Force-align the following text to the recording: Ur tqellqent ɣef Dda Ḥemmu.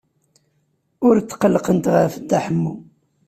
Ur 1.07 1.15
tqellqent 1.19 1.85
ɣef 1.95 2.13
Dda 2.21 2.39
Ḥemmu. 2.45 2.73